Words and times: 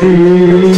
see. 0.00 0.69